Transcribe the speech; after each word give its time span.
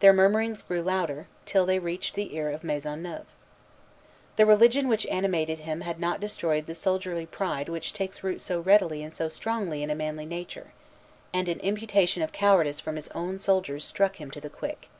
Their 0.00 0.12
murmurings 0.12 0.60
grew 0.60 0.82
louder, 0.82 1.28
till 1.46 1.64
they 1.64 1.78
reached 1.78 2.14
the 2.14 2.34
ear 2.36 2.50
of 2.50 2.62
Maisonneuve. 2.62 3.24
The 4.36 4.44
religion 4.44 4.86
which 4.86 5.06
animated 5.06 5.60
him 5.60 5.80
had 5.80 5.98
not 5.98 6.20
destroyed 6.20 6.66
the 6.66 6.74
soldierly 6.74 7.24
pride 7.24 7.70
which 7.70 7.94
takes 7.94 8.22
root 8.22 8.42
so 8.42 8.60
readily 8.60 9.02
and 9.02 9.14
so 9.14 9.30
strongly 9.30 9.82
in 9.82 9.88
a 9.88 9.94
manly 9.94 10.26
nature; 10.26 10.72
and 11.32 11.48
an 11.48 11.60
imputation 11.60 12.22
of 12.22 12.32
cowardice 12.32 12.80
from 12.80 12.96
his 12.96 13.08
own 13.14 13.40
soldiers 13.40 13.82
stung 13.82 14.12
him 14.12 14.30
to 14.32 14.42
the 14.42 14.50
quick. 14.50 14.90